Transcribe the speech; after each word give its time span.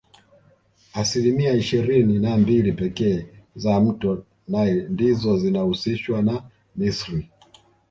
Asilimia 0.93 1.53
ishirini 1.53 2.19
na 2.19 2.37
mbili 2.37 2.71
pekee 2.73 3.25
za 3.55 3.79
mto 3.79 4.23
nile 4.47 4.73
ndizo 4.89 5.37
zinahusishwa 5.37 6.21
na 6.21 6.43
misri 6.75 7.29